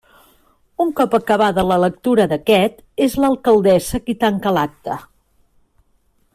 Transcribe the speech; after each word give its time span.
Un 0.85 0.93
cop 0.99 1.17
acabada 1.17 1.65
la 1.71 1.77
lectura 1.83 2.25
d'aquest 2.31 2.81
és 3.09 3.19
l'alcaldessa 3.25 4.03
qui 4.07 4.19
tanca 4.25 4.55
l'acte. 4.59 5.01